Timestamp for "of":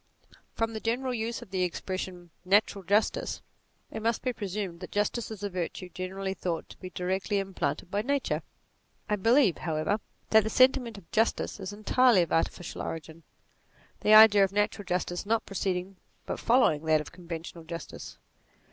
1.43-1.51, 10.97-11.11, 12.23-12.31, 14.43-14.51, 16.99-17.11